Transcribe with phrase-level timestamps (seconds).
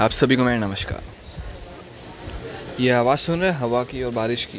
[0.00, 1.02] आप सभी को मेरा नमस्कार।
[2.80, 4.58] ये आवाज़ सुन रहे हवा की और बारिश की।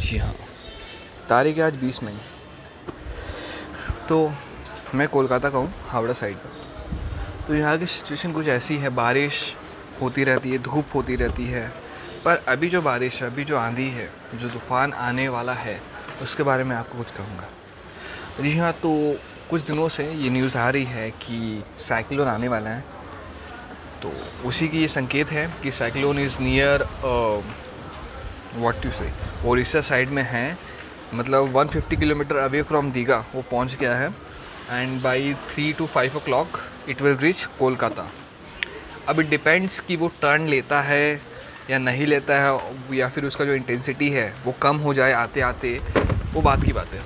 [0.00, 0.34] जी हाँ
[1.28, 2.18] तारीख है आज बीस मई।
[4.08, 4.32] तो
[4.94, 9.42] मैं कोलकाता का हूँ, हावड़ा साइड का तो यहाँ की सिचुएशन कुछ ऐसी है, बारिश
[10.00, 11.66] होती रहती है, धूप होती रहती है,
[12.24, 15.80] पर अभी जो बारिश है, अभी जो आंधी है, जो तूफ़ान आने वाला है,
[16.22, 17.48] उसके बारे में आपको कुछ कहूँगा।
[18.42, 18.94] जी हाँ तो
[19.50, 22.91] कुछ दिनों से ये न्यूज़ आ रही है कि साइक्लोन आने वाला है।
[24.02, 24.12] तो
[24.48, 26.82] उसी की ये संकेत है कि cyclone is near
[28.54, 29.10] what you say
[29.48, 30.58] Odisha side में है।
[31.14, 34.08] मतलब 150 किलोमीटर अवे फ्रॉम दीघा वो पहुँच गया है।
[34.70, 38.08] And by three to five o'clock it will reach Kolkata
[39.08, 41.20] अब इट डिपेंड्स कि वो टर्न लेता है
[41.70, 42.58] या नहीं लेता है,
[42.92, 45.80] या फिर उसका जो इंटेंसिटी है, वो कम हो जाए आते आते
[46.34, 47.02] वो बात की बात है।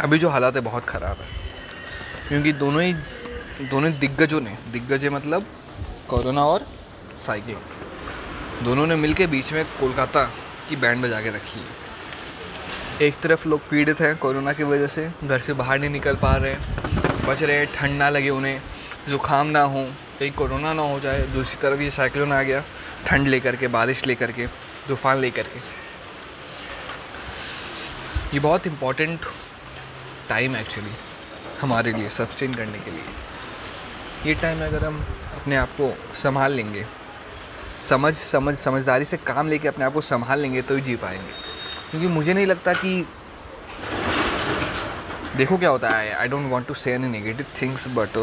[0.00, 1.28] अभी जो हालात है, बहुत ख़राब है।
[2.28, 2.92] क्योंकि दोनों ही,
[3.62, 5.46] दोनों दिग्गजों ने, दिग्गज मतलब
[6.08, 6.66] कोरोना और
[7.26, 7.56] साइकिल
[8.64, 10.24] दोनों ने मिलके बीच में कोलकाता
[10.68, 15.10] की बैंड बजा के रखी है। एक तरफ़ लोग पीड़ित हैं कोरोना की वजह से,
[15.24, 16.54] घर से बाहर नहीं निकल पा रहे
[17.26, 18.60] बच रहे ठंड ना लगे उन्हें,
[19.08, 19.84] ज़ुकाम ना हो,
[20.18, 22.62] कहीं कोरोना ना हो जाए, दूसरी तरफ़ ये साइक्लोन आ गया,
[23.06, 24.46] ठंड लेकर के, बारिश लेकर के,
[24.88, 25.60] तूफ़ान लेकर के।
[28.34, 29.20] ये बहुत इम्पोर्टेंट
[30.28, 30.94] टाइम एक्चुअली
[31.60, 33.04] हमारे लिए सस्टेन करने के लिए।
[34.26, 35.04] ये टाइम अगर हम
[35.44, 36.84] अपने आप को संभाल लेंगे।
[37.88, 41.32] समझ समझ, समझदारी से काम लेके अपने आप को संभाल लेंगे तो ही जी पाएँगे।
[41.90, 43.06] क्योंकि मुझे नहीं लगता कि
[45.36, 48.16] देखो क्या होता है I don't want to say any negative things but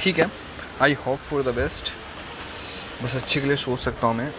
[0.00, 0.30] ठीक है।
[0.82, 1.92] I hope for the best
[3.02, 4.32] बस अच्छे के लिए सोच सकता हूँ मैं।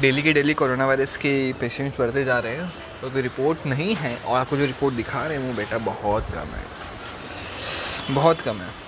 [0.00, 3.94] डेली के डेली कोरोना वायरस के पेशेंट्स बढ़ते जा रहे हैं तो कोई रिपोर्ट नहीं
[3.96, 8.60] है, और आपको जो रिपोर्ट दिखा रहे हैं वो बेटा बहुत कम है। बहुत कम
[8.60, 8.82] है।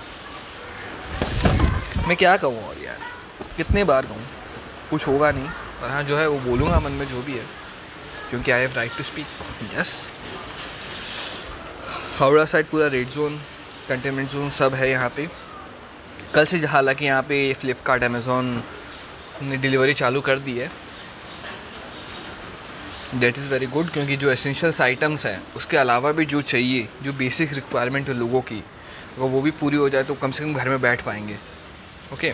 [2.06, 2.98] मैं क्या कहूँ और यार?
[3.56, 4.22] कितने बार कहूँ?
[4.90, 5.48] कुछ होगा नहीं।
[5.80, 7.44] पर हाँ जो है, वो बोलूँगा मन में जो भी है।
[8.30, 9.26] क्योंकि I have right to speak
[9.74, 10.08] yes
[12.18, 13.40] Howrah side पूरा रेड जोन
[13.88, 15.28] कंटेनमेंट जोन सब है यहाँ पे।
[16.34, 18.62] कल से हालाँकि यहाँ पे फ्लिपकार्ट अमेज़ोन
[19.42, 20.70] ने डिलीवरी चालू कर दी है।
[23.14, 27.12] डेट इज़ वेरी गुड क्योंकि जो एसेंशियल्स आइटम्स हैं, उसके अलावा भी जो चाहिए, जो
[27.12, 28.58] बेसिक रिक्वायरमेंट है लोगों की
[29.18, 31.38] अगर वो भी पूरी हो जाए तो कम से कम घर में बैठ पाएँगे।
[32.12, 32.32] ओके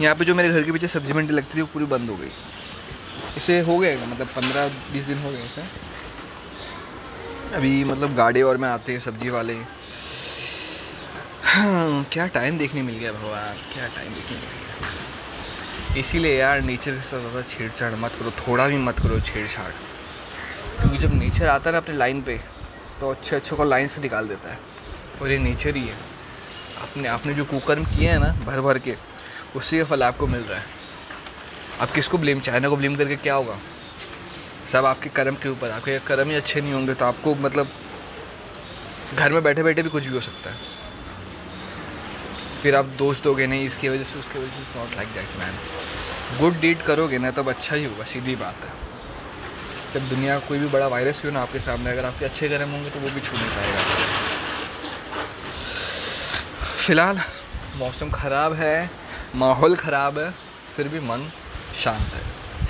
[0.00, 2.16] यहाँ पे जो मेरे घर के पीछे सब्ज़ी मंडी लगती थी, वो पूरी बंद हो
[2.16, 2.30] गई।
[3.36, 5.62] इसे हो गए मतलब पंद्रह बीस दिन हो गए इसे?
[7.56, 9.54] अभी मतलब गाड़ी और में आते हैं, सब्ज़ी वाले।
[11.44, 16.94] हाँ क्या टाइम देखने मिल गया भगवान, क्या टाइम देखने मिल गया। इसीलिए यार नेचर
[16.94, 19.70] के साथ ज़्यादा छेड़छाड़ मत करो, थोड़ा भी मत करो छेड़छाड़।
[20.80, 22.40] क्योंकि जब नेचर आता है ना अपने लाइन पे
[23.00, 24.58] तो अच्छे अच्छे को लाइन से निकाल देता है।
[25.22, 26.15] और ये नेचर ही है।
[26.82, 28.94] अपने आपने जो कुकर्म किए हैं ना भर भर के,
[29.56, 30.64] उसी का फल आपको मिल रहा है।
[31.80, 33.58] आप किसको ब्लेम चाइना को ब्लेम करके क्या होगा?
[34.66, 37.68] सब आपके कर्म के ऊपर, आपके कर्म ही अच्छे नहीं होंगे तो आपको मतलब
[39.16, 40.74] घर में बैठे बैठे भी कुछ भी हो सकता है।
[42.62, 46.38] फिर आप दोस्त दोगे नहीं, इसकी वजह से, उसकी वजह से not like that man
[46.38, 48.74] good deed करोगे ना, तब अच्छा ही होगा, सीधी बात है।
[49.94, 52.90] जब दुनिया कोई भी बड़ा वायरस क्यों ना आपके सामने, अगर आपके अच्छे कर्म होंगे
[52.90, 54.15] तो वो भी छू नहीं पाएगा।
[56.86, 57.18] फ़िलहाल
[57.76, 58.90] मौसम ख़राब है
[59.36, 60.30] माहौल ख़राब है
[60.76, 61.22] फिर भी मन
[61.82, 62.20] शांत है।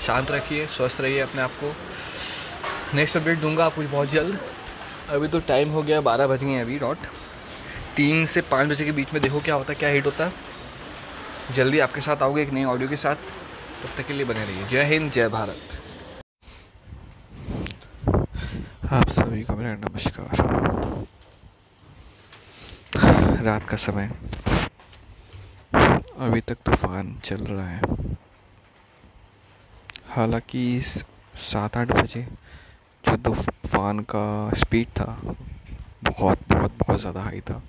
[0.07, 1.73] शांत रखिए स्वस्थ रहिए अपने आप को।
[2.97, 4.39] नेक्स्ट अपडेट दूँगा आपको बहुत जल्द।
[5.11, 6.99] अभी तो टाइम हो गया बारह बज गए अभी डॉट
[7.97, 10.33] तीन से पाँच बजे के बीच में देखो क्या होता है क्या हिट होता है।
[11.55, 13.17] जल्दी आपके साथ आओगे एक नई ऑडियो के साथ।
[13.83, 15.79] तब तक के लिए बने रहिए। जय हिंद जय भारत।
[18.93, 21.05] आप सभी को मेरा नमस्कार।
[23.47, 24.11] रात का समय।
[26.19, 27.81] अभी तक तूफ़ान चल रहा है।
[30.07, 32.23] हालाँकि सात आठ बजे
[33.05, 35.19] जो तूफ़ान का स्पीड था,
[36.03, 37.63] बहुत बहुत बहुत ज़्यादा हाई था।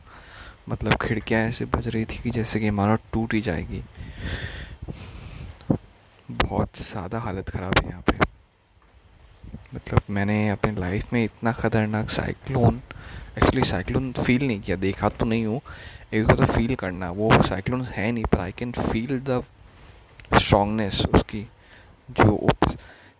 [0.70, 3.84] मतलब खिड़कियाँ ऐसे बज रही थी कि जैसे कि इमारत टूट ही जाएगी।
[6.30, 8.18] बहुत ज़्यादा हालत ख़राब है यहाँ पे।
[9.76, 12.82] मतलब मैंने अपने लाइफ में इतना ख़तरनाक साइक्लोन
[13.38, 15.62] एक्चुअली साइक्लोन फील नहीं किया। देखा तो नहीं हूँ।
[16.14, 19.44] एक तो फील करना वो साइक्लोन है नहीं पर I can feel the
[20.34, 21.48] strongness उसकी।
[22.10, 22.50] जो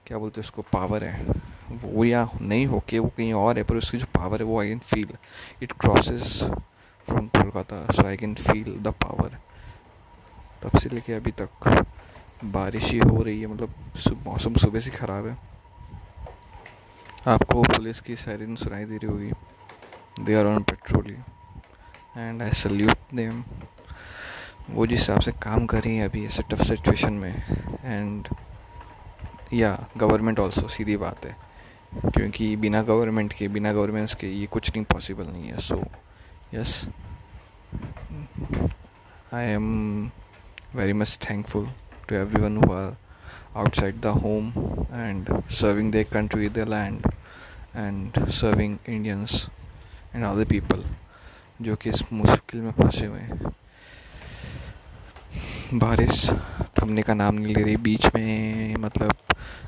[0.08, 0.62] क्या बोलते हैं उसको?
[0.64, 1.36] पावर है।
[1.74, 4.60] वो या नहीं हो के वो कहीं और है, पर उसकी जो पावर है, वो
[4.62, 5.10] I can feel
[5.64, 6.44] it crosses
[7.08, 9.38] from Kolkata so I can feel the power
[10.64, 11.86] तब से लेके अभी तक
[12.46, 13.74] बारिश ही हो रही है। मतलब
[14.26, 15.38] मौसम सुबह से ख़राब है।
[17.28, 19.32] आपको पुलिस की सायरन सुनाई दे रही होगी।
[20.20, 21.10] They are on patrol
[22.18, 23.44] and I salute them
[24.70, 27.34] वो जिस हिसाब से काम कर रही हैं अभी ऐसे टफ सिचुएशन में।
[27.84, 28.28] एंड
[29.54, 31.36] या गवर्नमेंट ऑल्सो सीधी बात है।
[31.96, 35.84] क्योंकि बिना गवर्नमेंट के बिना गवर्नमेंट्स के ये कुछ नहीं पॉसिबल नहीं है। So
[36.54, 36.86] yes
[39.34, 40.12] I am
[40.76, 41.72] very much thankful
[42.10, 42.96] to everyone who are
[43.58, 44.50] outside the home
[44.96, 45.30] and
[45.60, 47.06] serving their country, their land,
[47.84, 49.32] and serving Indians
[50.18, 50.84] and other people,
[51.62, 53.52] जो कि इस मुश्किल में फंसे हुए हैं।
[55.74, 56.30] बारिश,
[56.80, 59.14] थमने का नाम नहीं ले रही, बीच में मतलब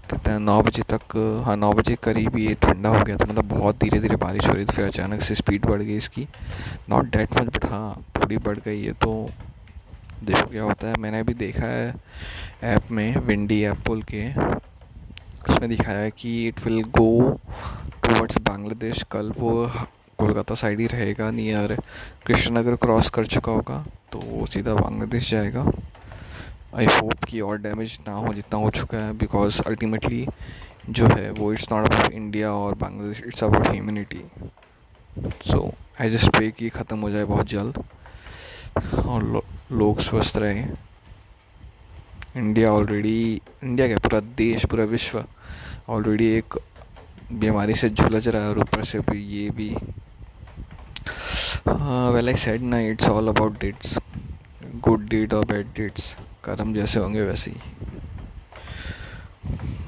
[0.10, 1.16] कहते हैं नौ बजे तक
[1.46, 4.54] हाँ नौ बजे करीब ये ठंडा हो गया था मतलब बहुत धीरे धीरे बारिश हो
[4.54, 6.28] रही थी, फिर अचानक से स्पीड बढ़ गई इसकी।
[6.90, 9.30] नॉट डैट मच बट हाँ थोड़ी बढ़ गई है तो
[10.24, 11.94] देखो क्या होता है। मैंने अभी देखा है
[12.76, 14.28] ऐप में विंडी ऐप बोल के,
[15.50, 17.40] उसमें दिखाया है कि it will go
[18.04, 19.54] towards Bangladesh कल वो
[20.20, 21.76] कोलकाता साइड ही रहेगा नियर
[22.28, 25.72] कृष्णनगर क्रॉस कर चुका होगा तो वो सीधा बांग्लादेश जाएगा।
[26.76, 30.26] आई होप कि और डैमेज ना हो जितना हो चुका है बिकॉज़ अल्टीमेटली
[30.90, 34.24] जो है वो इट्स नॉट अबाउट इंडिया और Bangladesh it's about humanity
[35.46, 37.84] so I just pray कि ख़त्म हो जाए बहुत जल्द
[38.98, 40.64] और लो, लोग स्वस्थ रहे।
[42.38, 45.24] इंडिया ऑलरेडी इंडिया क्या पूरा देश पूरा विश्व
[45.90, 46.60] ऑलरेडी एक
[47.32, 49.70] बीमारी से झुलझ रहा है और ऊपर से भी ये भी
[52.14, 53.98] वेल आई सेड ना it's all about deeds
[54.76, 57.58] good deed और बैड डेट्स कर्म जैसे होंगे वैसे ही।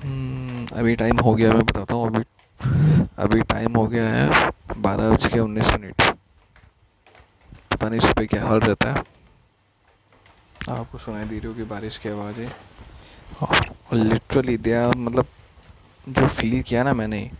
[0.01, 2.23] hmm, अभी टाइम हो गया मैं बताता हूँ अभी।
[3.17, 6.01] अभी टाइम हो गया है बारह बज के उन्नीस मिनट।
[7.71, 9.03] पता नहीं सुबह क्या हाल रहता है।
[10.69, 12.49] आपको सुनाई दे रही होगी बारिश की आवाज़ें।
[13.41, 15.25] और लिटरली दिया मतलब
[16.09, 17.31] जो फील किया ना मैंने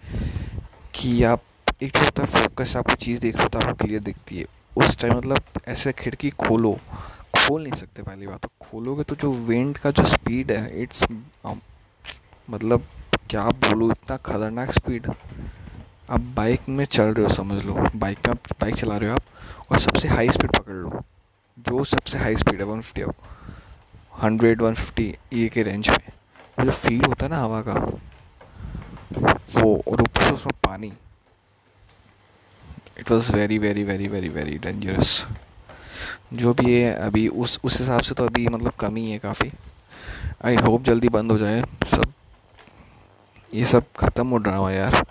[0.96, 1.44] कि आप
[1.82, 4.46] एक जो होता है फोकस आपको चीज़ देख रहे हो तो आपको क्लियर दिखती है।
[4.78, 6.74] उस टाइम मतलब ऐसे खिड़की खोलो,
[7.36, 11.04] खोल नहीं सकते पहली बात तो। खोलोगे तो जो विंड का जो स्पीड है इट्स
[12.48, 12.86] मतलब
[13.30, 18.32] क्या बोलो, इतना खतरनाक स्पीड आप बाइक में चल रहे हो, समझ लो। बाइक में
[18.32, 21.04] आप बाइक चला रहे हो आप और सबसे हाई स्पीड पकड़ लो।
[21.58, 23.12] जो सबसे हाई स्पीड है one fifty
[24.24, 27.74] hundred one fifty ये के रेंज में जो फील होता है ना, हवा का,
[29.54, 30.92] वो, और ऊपर से उसमें पानी।
[33.00, 35.26] It was very very very very very dangerous
[36.34, 39.52] जो भी है, अभी उस उस हिसाब से तो अभी मतलब कमी है काफ़ी।
[40.46, 42.12] आई होप जल्दी बंद हो जाए। सब,
[43.54, 45.06] ये सब ख़त्म हो ड्रामा यार।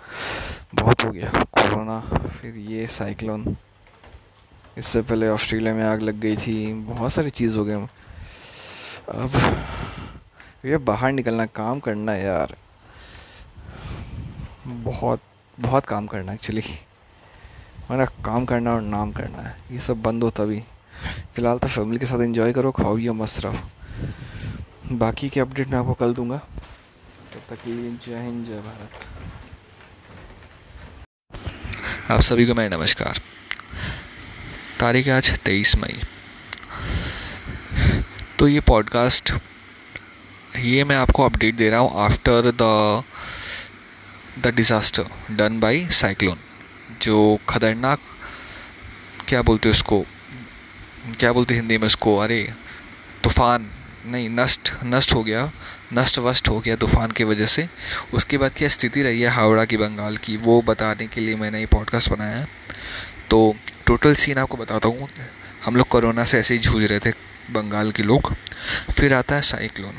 [0.75, 1.99] बहुत हो गया। कोरोना,
[2.31, 3.55] फिर ये साइक्लोन
[4.77, 7.87] इससे पहले ऑस्ट्रेलिया में आग लग गई थी। बहुत सारी चीज़ हो गए
[9.09, 9.29] अब
[10.65, 12.55] ये बाहर निकलना, काम करना यार।
[14.67, 15.21] बहुत
[15.57, 16.63] बहुत काम करना एक्चुअली
[17.89, 20.59] मेरा काम करना और नाम करना है। ये सब बंद हो तभी।
[21.35, 25.79] फ़िलहाल तो फैमिली के साथ एंजॉय करो, खाओ ये मस्त रहो। बाकी के अपडेट मैं
[25.79, 28.91] आपको कल दूँगा। तब तक के लिए जय हिंद, जय भारत।
[32.11, 33.21] आप सभी को मेरा नमस्कार।
[34.79, 36.01] तारीख आज तेईस मई।
[38.39, 39.33] तो ये पॉडकास्ट
[40.57, 43.03] ये मैं आपको अपडेट दे रहा हूँ after the
[44.39, 46.37] the disaster done by cyclone
[47.01, 47.99] जो खतरनाक,
[49.27, 50.05] क्या बोलते हैं उसको,
[51.19, 52.53] क्या बोलते हिंदी में उसको, अरे,
[53.23, 53.71] तूफ़ान,
[54.05, 55.51] नहीं, नष्ट नष्ट हो गया
[55.93, 57.69] नष्ट वष्ट हो गया तूफ़ान की वजह से।
[58.13, 61.59] उसके बाद क्या स्थिति रही है हावड़ा की, बंगाल की, वो बताने के लिए मैंने
[61.59, 62.47] ये पॉडकास्ट बनाया है।
[63.29, 65.09] तो टोटल सीन आपको बताता हूँ,
[65.65, 67.11] हम लोग कोरोना से ऐसे ही जूझ रहे थे,
[67.51, 68.33] बंगाल के लोग।
[68.97, 69.93] फिर आता है साइक्लोन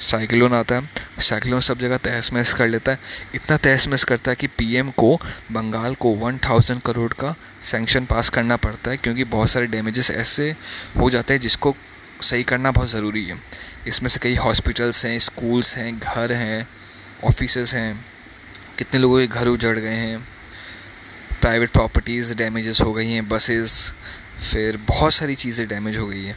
[0.00, 0.88] साइक्लोन आता है,
[1.20, 2.98] साइक्लोन सब जगह तहस महस कर लेता है।
[3.34, 5.16] इतना तहस महस करता है कि पीएम को,
[5.52, 10.10] बंगाल को वन थाउज़ेंड करोड़ का सेंक्शन पास करना पड़ता है, क्योंकि बहुत सारे डैमेजेस
[10.10, 10.50] ऐसे
[10.96, 11.74] हो जाते हैं जिसको
[12.22, 13.38] सही करना बहुत ज़रूरी है।
[13.86, 16.66] इसमें से कई हॉस्पिटल्स हैं स्कूल्स हैं, घर हैं
[17.24, 18.04] ऑफ़िस हैं,
[18.78, 20.18] कितने लोगों के घर उजड़ गए हैं
[21.40, 23.92] प्राइवेट प्रॉपर्टीज़ डैमेजेस हो गई हैं बसेस
[24.42, 26.36] फिर बहुत सारी चीज़ें डैमेज हो गई हैं।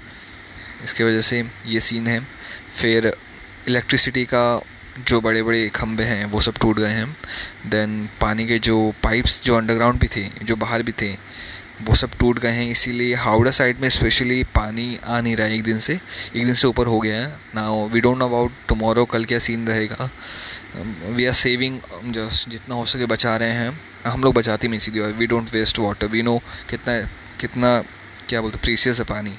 [0.84, 2.20] इसके वजह से ये सीन है।
[2.76, 3.12] फिर
[3.68, 4.62] इलेक्ट्रिसिटी का
[5.00, 7.18] जो बड़े बड़े खंभे हैं, वो सब टूट गए हैं।
[7.68, 11.12] देन पानी के जो पाइप्स जो अंडरग्राउंड भी थे, जो बाहर भी थे,
[11.82, 15.56] वो सब टूट गए हैं। इसीलिए हावड़ा साइड में स्पेशली पानी आ नहीं रहा है
[15.56, 18.52] एक दिन से। एक दिन से ऊपर हो गया है। ना we don't know about
[18.70, 20.10] tomorrow कल क्या सीन रहेगा।
[21.08, 21.80] वी आर सेविंग
[22.14, 25.80] जस्ट जितना हो सके बचा रहे हैं। हम लोग बचाते नहीं सीधी we don't waste
[25.80, 26.38] water we know
[26.70, 27.00] कितना
[27.40, 27.80] कितना,
[28.30, 29.38] क्या बोलते प्रीसियस है पानी।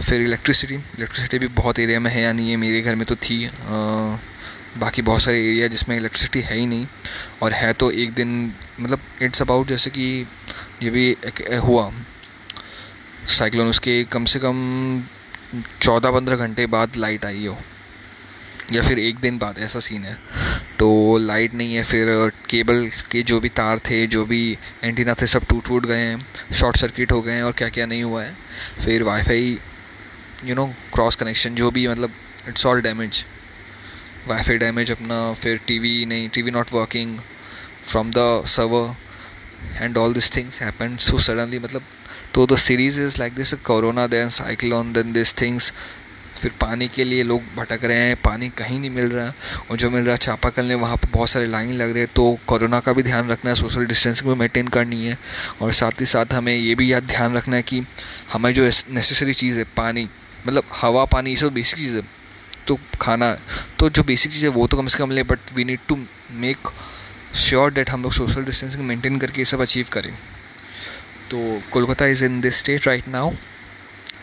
[0.00, 3.16] फिर इलेक्ट्रिसिटी इलेक्ट्रिसिटी भी बहुत एरिया में है या नहीं है मेरे घर में तो
[3.16, 3.50] थी आ,
[4.78, 6.86] बाकी बहुत सारे एरिया जिसमें इलेक्ट्रिसिटी है ही नहीं
[7.42, 10.26] और है तो एक दिन मतलब इट्स अबाउट जैसे कि
[10.82, 11.90] ये भी एक एक हुआ।
[13.28, 14.56] साइक्लोन उसके कम से कम
[15.82, 17.58] चौदह पंद्रह घंटे बाद लाइट आई हो
[18.72, 20.16] या फिर एक दिन बाद ऐसा सीन है।
[20.78, 22.06] तो लाइट नहीं है फिर
[22.50, 26.54] केबल के जो भी तार थे जो भी एंटीना थे सब टूट टूट गए हैं
[26.54, 28.36] शॉर्ट सर्किट हो गए हैं और क्या क्या नहीं हुआ है।
[28.84, 29.58] फिर wifi
[30.44, 32.12] you know cross connection जो भी मतलब
[32.48, 33.24] it's all damage
[34.28, 37.18] wifi damage अपना, फिर टीवी नहीं TV not working
[37.84, 41.82] from the server and all this things happen so suddenly मतलब
[42.34, 45.72] तो the series is like this corona then cyclone then this things
[46.40, 49.34] फिर पानी के लिए लोग भटक रहे हैं, पानी कहीं नहीं मिल रहा है.
[49.70, 52.10] और जो मिल रहा है चापाकल ने वहाँ पर बहुत सारे लाइन लग रहे हैं.
[52.16, 55.16] तो कोरोना का भी ध्यान रखना है सोशल डिस्टेंसिंग भी मेंटेन करनी है.
[55.62, 57.82] और साथ ही साथ हमें ये भी याद ध्यान रखना है कि
[58.32, 60.08] हमें जो नेसेसरी चीज़ है, पानी.
[60.46, 62.02] मतलब हवा, पानी, ये सब बेसिक चीज़। है
[62.66, 63.32] तो खाना
[63.78, 65.98] तो जो बेसिक चीज़ है, वो तो कम से कम ले but we need to
[66.30, 66.68] make
[67.36, 70.12] sure that हम लोग सोशल डिस्टेंसिंग मेंटेन करके ये सब अचीव करें।
[71.30, 73.30] तो Kolkata is in this state right now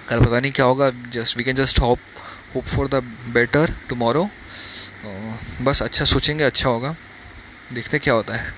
[0.09, 1.99] कल पता नहीं क्या होगा just we can just hope
[2.55, 2.95] hope for the
[3.29, 4.29] better tomorrow
[5.61, 6.95] बस अच्छा सोचेंगे अच्छा होगा।
[7.73, 8.53] देखते क्या होता है।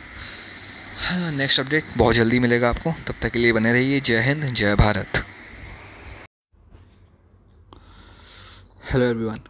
[1.32, 4.76] नेक्स्ट अपडेट बहुत जल्दी मिलेगा आपको। तब तक के लिए बने रहिए। जय हिंद, जय
[4.76, 5.27] Bharat.
[8.90, 9.42] Hello everyone.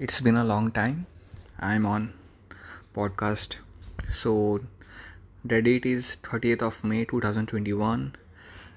[0.00, 1.06] It's been a long time.
[1.60, 2.12] I'm on
[2.92, 3.54] podcast.
[4.10, 4.32] So
[5.44, 8.16] the date is 30th of May 2021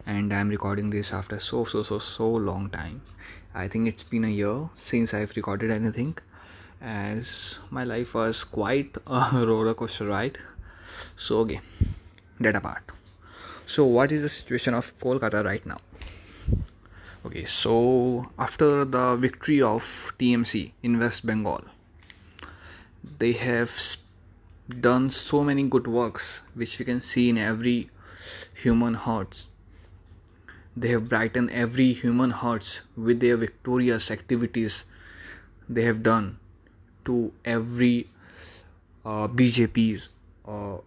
[0.05, 3.01] and I'm recording this after so so so so long time.
[3.55, 6.15] I think it's been a year since I've recorded anything
[6.79, 10.37] as my life was quite a roller coaster ride.
[11.17, 11.59] So okay,
[12.39, 12.83] that apart.
[13.65, 15.79] So what is the situation of Kolkata right now?
[17.25, 19.83] Okay so after the victory of
[20.19, 21.61] tmc in west bengal
[23.19, 23.71] they have
[24.87, 27.89] done so many good works which we can see in every
[28.53, 29.47] human hearts
[30.75, 34.85] they have brightened every human hearts with their victorious activities
[35.69, 36.37] they have done
[37.05, 38.07] to every
[39.05, 40.09] uh, BJP's
[40.45, 40.77] uh,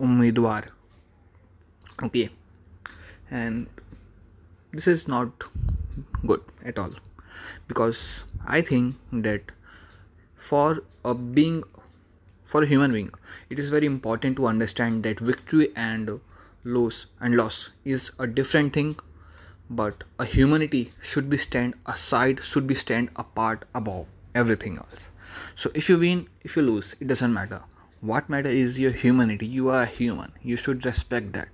[0.00, 0.66] umidwar.
[2.02, 2.30] Okay,
[3.30, 3.66] and
[4.76, 5.44] this is not
[6.26, 6.90] good at all.
[7.66, 9.52] Because I think that
[10.36, 11.62] for a being
[12.44, 13.10] for a human being
[13.50, 16.20] it is very important to understand that victory and
[16.64, 18.96] loss and loss is a different thing.
[19.70, 25.08] But a humanity should be stand aside should be stand apart above everything else.
[25.54, 27.62] So if you win if you lose it doesn't matter.
[28.00, 29.46] What matter is your humanity.
[29.46, 30.32] You are a human.
[30.42, 31.48] You should respect that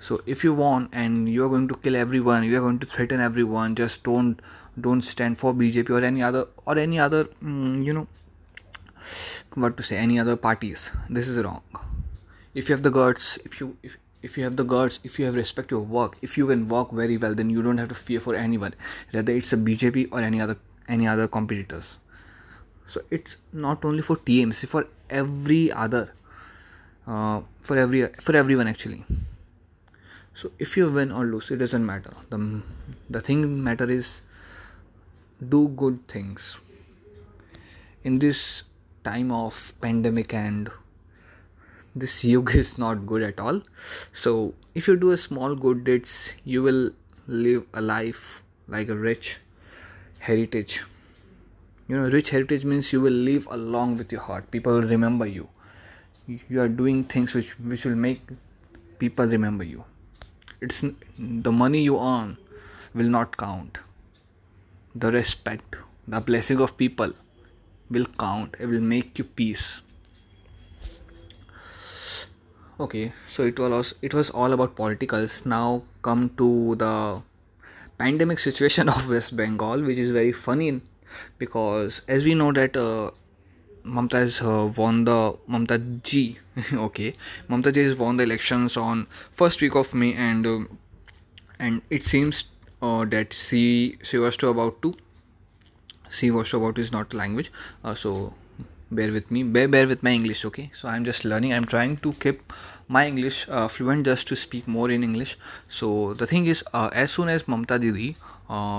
[0.00, 2.86] so if you want and you are going to kill everyone you are going to
[2.86, 4.40] threaten everyone just don't
[4.80, 8.06] don't stand for bjp or any other or any other mm, you know
[9.54, 11.62] what to say any other parties this is wrong.
[12.54, 15.24] If you have the guts if you if, if you have the guts if you
[15.26, 17.94] have respect your work if you can work very well then you don't have to
[17.94, 18.74] fear for anyone
[19.12, 20.56] whether it's a bjp or any other
[20.88, 21.96] any other competitors.
[22.86, 26.12] So it's not only for tmc for every other
[27.06, 29.04] uh, for every for everyone actually
[30.40, 32.12] so if you win or lose it doesn't matter.
[32.30, 32.38] The
[33.14, 34.22] the thing matter is
[35.54, 36.46] do good things.
[38.04, 38.62] In this
[39.08, 40.70] time of pandemic and
[41.94, 43.60] this yoga is not good at all.
[44.22, 46.16] So if you do a small good deeds
[46.54, 46.90] you will
[47.26, 48.42] live a life
[48.78, 49.36] like a rich
[50.30, 50.80] heritage.
[51.88, 54.50] You know rich heritage means you will live along with your heart.
[54.50, 55.48] People will remember you.
[56.26, 58.36] You are doing things which which will make
[59.06, 59.84] people remember you
[60.60, 60.84] it's
[61.18, 62.36] the money you earn
[62.94, 63.78] will not count.
[64.94, 65.76] The respect
[66.08, 67.12] the blessing of people
[67.90, 68.56] will count.
[68.58, 69.82] It will make you peace.
[72.78, 75.44] Okay so it was it was all about politicals.
[75.46, 77.22] Now come to the
[77.98, 80.80] pandemic situation of west bengal which is very funny
[81.38, 83.10] because as we know that uh,
[83.84, 86.38] Mamta uh, won the Mamta G.
[86.72, 87.14] okay,
[87.48, 90.60] Mamta G has won the elections on first week of May, and uh,
[91.58, 92.44] and it seems
[92.82, 94.94] uh, that she she was to about to
[96.10, 97.52] she was to about is not language.
[97.84, 98.34] Uh, so
[98.90, 101.96] bear with me bear, bear with my english okay so i'm just learning i'm trying
[101.96, 102.52] to keep
[102.88, 106.90] my english uh, fluent just to speak more in english so the thing is uh,
[106.92, 108.16] as soon as mamta didi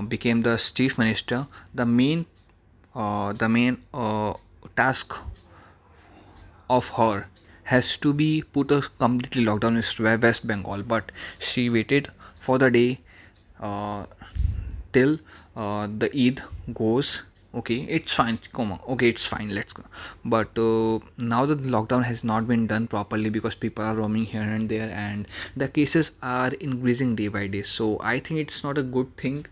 [0.09, 2.25] became the chief minister the main
[2.93, 3.77] the main
[4.75, 5.15] task
[6.69, 7.27] of her
[7.63, 10.83] has to be put a completely lockdown in west bengal.
[10.83, 12.09] But she waited
[12.39, 12.99] for the day
[13.59, 14.05] uh,
[14.93, 15.19] till
[15.55, 16.41] the eid
[16.73, 17.21] goes.
[17.53, 18.39] Okay it's fine.
[18.53, 18.79] Come on.
[18.87, 19.49] Okay it's fine.
[19.53, 19.83] Let's go.
[20.23, 24.41] But uh, now the lockdown has not been done properly because people are roaming here
[24.41, 27.63] and there and the cases are increasing day by day.
[27.63, 29.45] So i think it's not a good thing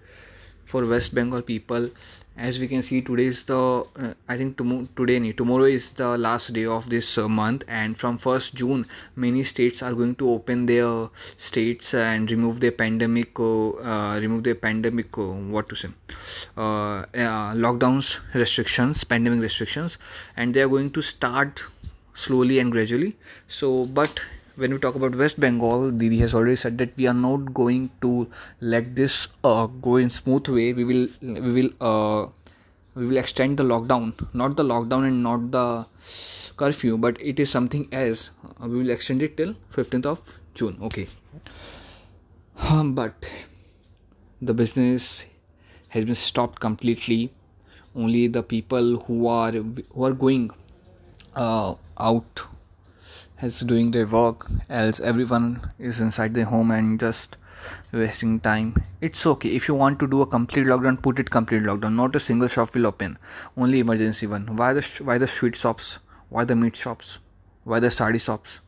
[0.66, 1.90] for west bengal people
[2.48, 6.10] as we can see today is the uh, i think tom- today tomorrow is the
[6.26, 7.64] last day of this uh, month.
[7.68, 12.72] And from 1st june many states are going to open their states and remove their
[12.72, 15.90] pandemic uh, uh remove their pandemic uh, what to say
[16.58, 17.04] uh,
[17.66, 19.98] lockdowns restrictions pandemic restrictions.
[20.38, 21.64] And they are going to start
[22.14, 23.16] slowly and gradually.
[23.48, 24.22] So but
[24.60, 27.90] when we talk about West Bengal, Didi has already said that we are not going
[28.02, 28.28] to
[28.60, 30.74] let this uh, go in smooth way.
[30.74, 32.28] We will we will uh,
[32.96, 35.86] we will extend the lockdown, not the lockdown and not the
[36.58, 38.32] curfew, but it is something else.
[38.44, 40.78] Uh, we will extend it till 15th of June.
[40.82, 41.08] Okay,
[42.70, 43.32] um, but
[44.42, 45.26] the business
[45.90, 47.32] has been stopped completely.
[47.96, 50.52] Only the people who are who are going
[51.36, 52.48] uh, out
[53.42, 57.38] is doing their work else everyone is inside their home and just
[57.92, 58.74] wasting time.
[59.02, 59.50] It's okay.
[59.50, 61.96] If you want to do a complete lockdown put it complete lockdown.
[61.96, 63.18] Not a single shop will open.
[63.58, 64.56] Only emergency one.
[64.56, 66.00] Why the why the sweet shops?
[66.30, 67.20] Why the meat shops?
[67.64, 68.62] Why the sari shops?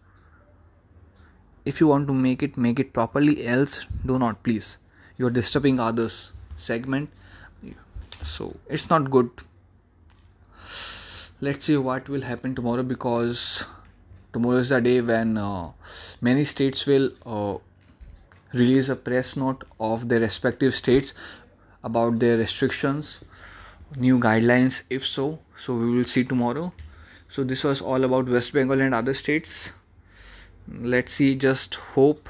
[1.65, 4.77] If you want to make it make it properly else do not please.
[5.17, 7.09] You're disturbing others segment.
[8.23, 9.29] So it's not good.
[11.39, 13.65] Let's see what will happen tomorrow because
[14.33, 15.71] tomorrow is the day when uh,
[16.21, 17.57] many states will uh,
[18.53, 21.13] release a press note of their respective states
[21.83, 23.19] about their restrictions
[23.97, 24.81] new guidelines.
[24.89, 26.71] If so so we will see tomorrow.
[27.29, 29.71] So this was all about west bengal and other states.
[30.67, 32.29] Let's see just hope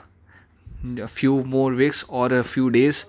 [0.99, 3.05] a few more weeks or a few days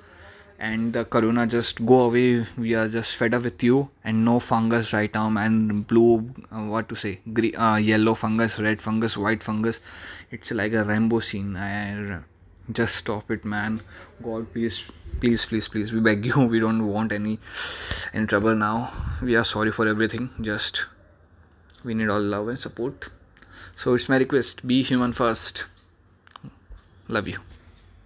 [0.69, 2.47] and the corona just go away.
[2.57, 3.91] We are just fed up with you.
[4.05, 7.19] And no fungus right now and blue uh, what to say?
[7.33, 9.81] Green, uh, yellow fungus red fungus white fungus.
[10.31, 11.57] It's like a rainbow scene.
[11.57, 12.21] I,
[12.71, 13.83] just stop it man.
[14.23, 14.85] God please
[15.21, 15.93] please please please.
[15.93, 16.47] We beg you.
[16.55, 17.39] We don't want any
[18.15, 18.91] any trouble now.
[19.21, 20.31] We are sorry for everything.
[20.41, 20.85] Just
[21.83, 23.09] we need all love and support.
[23.77, 24.65] So it's my request.
[24.65, 25.65] Be human first.
[27.09, 27.52] Love you